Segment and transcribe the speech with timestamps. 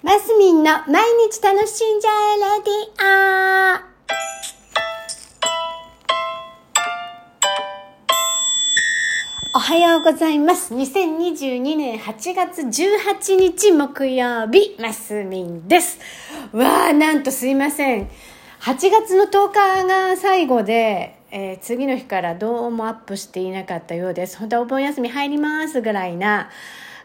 [0.00, 3.02] マスミンの毎日楽しんじゃえレディ
[9.54, 10.72] オおはようございます。
[10.72, 15.98] 2022年8月18日木曜日、マスミンです。
[16.52, 18.08] わあ、なんとすいません。
[18.60, 24.38] 8月の10日が最後で、えー次の日からどうもアップしていなかったようです。
[24.38, 26.50] 本当はお盆休み入りますぐらいな、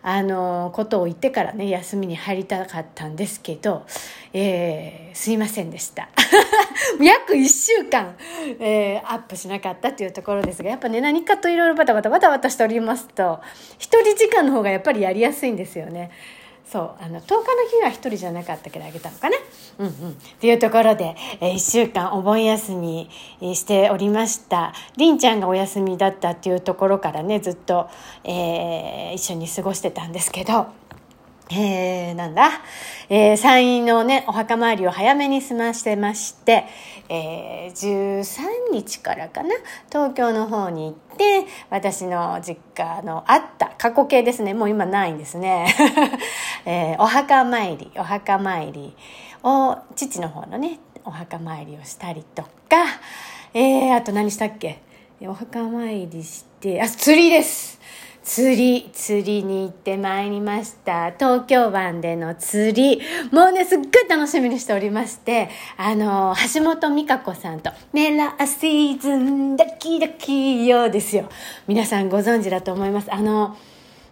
[0.05, 3.85] あのことを言ってからね休みに入りたかったんですけど、
[4.33, 6.09] えーすいませんでした。
[6.99, 8.15] 約1週間、
[8.59, 13.39] えーアップしなかったというところですがやっぱね何かといろいろバタバタバタバタしておりますと
[13.77, 16.11] 一人時間の方がやっぱりやりやすいんですよね。
[16.69, 17.41] そうあの10日の
[17.79, 19.37] 日は1人じゃなかったけどあげたのかな。
[19.79, 19.91] うんうん。
[20.11, 23.09] っていうところで、え1週間お盆休み
[23.41, 24.73] しておりました。
[24.97, 27.89] りんちゃんがお休みだったっていうところからねずっと、
[28.23, 30.67] えー一緒に過ごしてたんですけど。
[31.55, 32.49] えー、なんだ、
[33.09, 36.65] えー、山陰のね、お墓参りを早めに済ましてまして、
[37.09, 39.49] えー、13日からかな、
[39.89, 45.67] 東京の方に行って、私の実家のあった、過去形ですね、もう今ないんですね。
[46.65, 48.95] えー、お墓参り、お墓参り
[49.43, 52.49] を、父の方のね、お墓参りをしたりとか、
[53.53, 54.81] えー、あと何したっけ？
[55.21, 57.79] お墓参りして、あ、釣りです。
[58.23, 61.11] 釣り、釣りに行ってまいりました。
[61.11, 63.01] 東京湾での釣り。
[63.31, 71.29] もうね、すっごい楽しみにしておりまして、あの、橋本美香子さんと、メラーシーズン、ドキドキよですよ。
[71.67, 73.13] 皆さんご存知だと思います。
[73.13, 73.57] あの、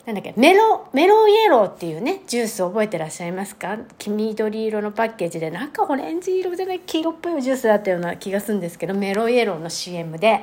[0.06, 3.78] なんだっけ、メロ、メロイエローっていうね、ジュース覚えてらっしゃいますか？
[4.00, 10.42] 黄緑色のパッケージで、なんかオレンジ色じゃない、黄色っぽいジュースだったような気がするんですけど、メロイエローの CM で、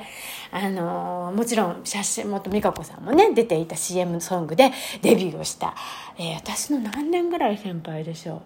[0.51, 5.75] あのーもちろん写真元美香子さんもね、出ていた CM ソングでデビューをした、
[6.17, 8.41] えー私の何年ぐらい先輩でしょ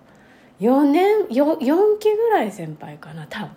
[0.59, 3.49] う？4年、4期ぐらい先輩かな、多分。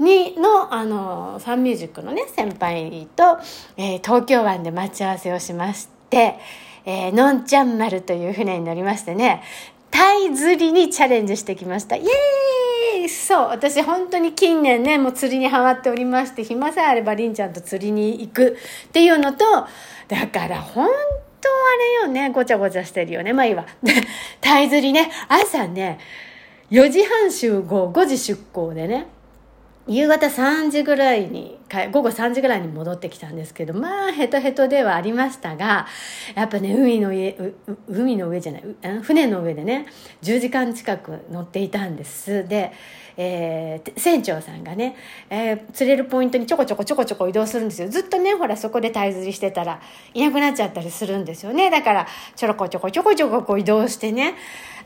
[0.00, 3.38] にの、あの、サンミュージックのね、先輩と、
[3.76, 6.38] えー東京湾で待ち合わせをしまして、
[6.84, 9.42] えーのんちゃん丸という船に乗りましてね、
[9.90, 11.96] タイ釣りにチャレンジしてきました。
[11.96, 18.56] イエーイそう、私本当に近年ね、もう釣りにハマっておりまして、暇さえあればりんちゃんと釣りに行く
[18.88, 19.44] っていうのと、
[20.08, 20.88] だから本
[21.40, 23.32] 当あれよね、ごちゃごちゃしてるよね。
[23.32, 23.66] まあいいわ。
[24.40, 25.98] タイ釣りね、朝ね、
[26.70, 29.06] 4時半集合、5時出港でね、
[29.88, 31.58] 夕方3時ぐらいに
[31.90, 35.86] 午後3時ぐらいに戻ってきたんですけどまあヘトヘトではありましたが
[36.34, 37.34] やっぱね海の上
[37.88, 38.62] 海の上じゃない
[39.02, 39.86] 船の上でね
[40.22, 42.46] 10時間近く乗っていたんです。
[42.46, 42.72] で、
[43.16, 44.96] えー船長さんがね、
[45.30, 47.88] えー釣れるポイントにちょこちょこちょこちょこ移動するんですよ。
[47.88, 49.80] ずっとねほらそこで鯛釣りしてたら
[50.14, 51.70] いなくなっちゃったりするんですよね。
[51.70, 52.06] だから
[52.36, 54.34] ちょろこちょこちょこちょここう移動してね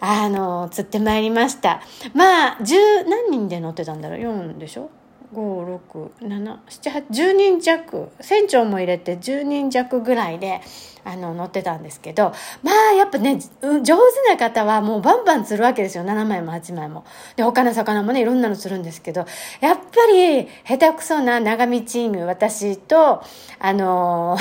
[0.00, 1.80] あの釣ってまいりました。
[2.14, 4.90] まあ十何人で乗ってたんだろう？4でしょ？
[5.34, 8.10] 5677810人弱。
[8.20, 10.60] 船長も入れて10人弱ぐらいで
[11.06, 12.32] あの乗ってたんですけど
[12.64, 13.94] まあやっぱね上手
[14.28, 16.04] な方はもうバンバン釣るわけですよ。
[16.04, 17.04] 7枚も8枚も。
[17.36, 19.24] で他の魚もねいろんなの釣るんですけど
[19.60, 19.82] やっぱ
[20.12, 23.22] り下手くそな長見チーム私と
[23.60, 24.36] あの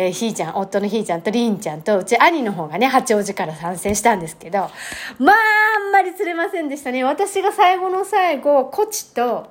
[0.00, 4.70] えーひーちゃん夫のひーちゃんとりんちゃんとうち兄の方がね八王子から参戦したんですけど
[5.18, 5.36] まあ
[5.76, 7.04] あんまり釣れませんでしたね。
[7.04, 9.50] 私が最後の最後コチと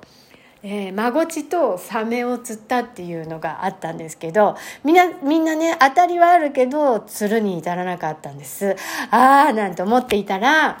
[0.62, 8.76] えー、マゴチとサメを釣ったっていうのがあったんですけどみんなみんなね当たりはあるけど釣るに至らなかったんです。
[9.10, 10.78] ああなんて思っていたら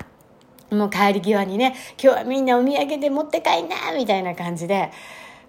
[0.70, 4.90] もう帰り際にね今日はみんなお土産で持って帰んなみたいな感じで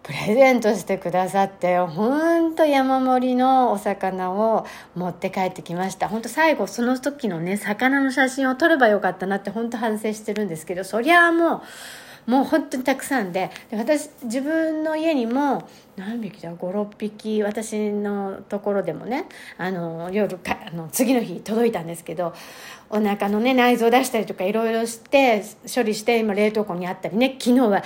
[0.03, 6.07] プレゼントしてくださってほんと山盛りのお魚を持って帰ってきました。
[6.09, 11.61] ほんと最後その時のね魚の写真を撮ればよかったなってほんと反省してるんですけどそりゃあもう
[12.27, 22.33] もう本当にたくさんで私自分の家にも何匹だ56匹私のところでもねあの夜かあの次の日届いたんですけど
[22.89, 25.43] お腹のね内臓出したりとかいろいろして
[25.73, 27.83] 処理して今冷凍庫にあったりね昨日は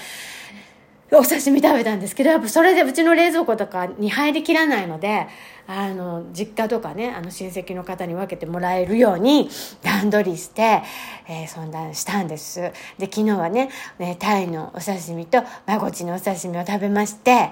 [1.11, 5.27] お刺身食べたんですけどやっぱそれでうちの冷蔵庫とかに入りきらないので
[5.67, 9.49] あの実家とかねあの親戚の方に分けてもらえるように
[9.83, 10.81] 段取りして、
[11.27, 12.59] えー、そんなしたんです。
[12.97, 13.69] で昨日はね
[13.99, 17.51] ねタイのお刺身とマゴチのお刺身を食べまして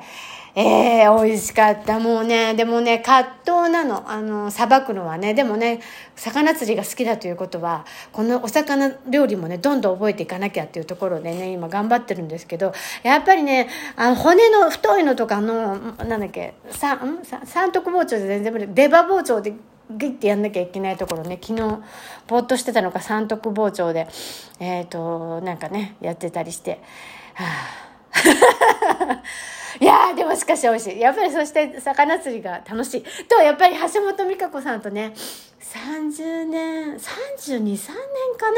[0.55, 1.99] えー、美味しかった。
[1.99, 4.09] もうね、でもね、葛藤なの。
[4.09, 5.33] あの、さばくのはね。
[5.33, 5.81] でもね、
[6.15, 12.71] 魚釣りが好きだということは、このお魚料理もね、どんどん覚えていかなきゃっていうところでね、今頑張ってるんですけど、
[13.01, 18.67] やっぱりね、あの骨の太いのとかの、なんだっけ、三、三徳包丁で全然無理。
[18.71, 19.53] 出刃包丁で
[19.89, 21.81] グッてやんなきゃいけないところね昨日
[22.27, 24.07] ぼーっとしてたのか三徳包丁で
[24.59, 26.81] えっ、ー、となんかねやってたりして
[27.33, 27.93] はあ
[29.79, 30.99] いやでもしかし美味しい。
[30.99, 33.03] やっぱりそして魚釣りが楽しい。
[33.27, 35.13] とやっぱり橋本美香子さんとね
[35.59, 37.77] 30年323年
[38.37, 38.57] かな。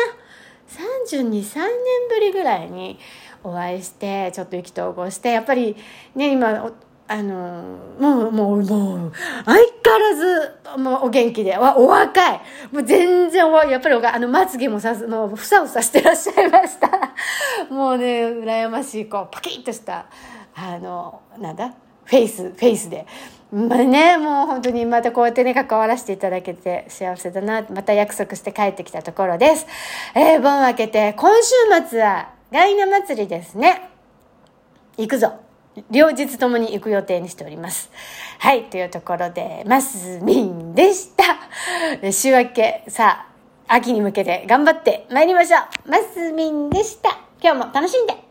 [0.68, 1.70] 323年
[2.10, 3.00] ぶりぐらいに
[3.44, 5.76] お会いしてちょっと意気投合してやっぱり
[6.16, 6.72] ね今
[7.08, 7.64] あの
[8.00, 9.14] もうもうもう
[9.46, 12.42] 相変わらずもうお元気でおお若い。
[12.72, 16.90] もう全然やっぱりあのまつげもさすもうふさふさしてらっしゃいました。
[17.70, 20.08] もうね羨ましいこうパキッとした
[20.56, 21.74] あのなんだ？
[22.06, 23.06] フェイスフェイスで。
[23.52, 27.64] まあねもう本当にまたこうやってね関わらせていただけて幸せだな。
[27.70, 29.68] また約束して帰ってきたところです。
[30.16, 31.52] えー、盆明けて今週
[31.88, 33.92] 末はガイナ祭りですね。
[34.98, 35.45] 行くぞ。
[35.92, 37.92] 両日ともに行く予定にしております。
[38.40, 41.24] はい、というところで、マスミンでした。
[42.12, 43.28] 週明け、さ
[43.68, 45.90] あ、秋に向けて頑張って参りましょう。
[45.90, 47.18] マスミンでした。
[47.42, 48.25] 今日も楽しんで